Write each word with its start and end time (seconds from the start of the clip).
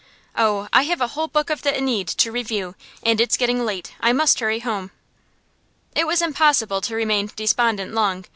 Oh, 0.35 0.67
I 0.73 0.85
have 0.85 0.99
a 0.99 1.09
whole 1.09 1.27
book 1.27 1.51
of 1.51 1.61
the 1.61 1.69
"Æneid" 1.71 2.15
to 2.17 2.31
review, 2.31 2.73
and 3.03 3.21
it's 3.21 3.37
getting 3.37 3.63
late. 3.63 3.93
I 4.01 4.13
must 4.13 4.39
hurry 4.39 4.61
home. 4.61 4.89
It 5.95 6.07
was 6.07 6.23
impossible 6.23 6.81
to 6.81 6.95
remain 6.95 7.29
despondent 7.35 7.93
long. 7.93 8.25